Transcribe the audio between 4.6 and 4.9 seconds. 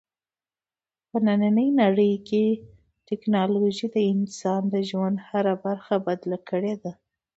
د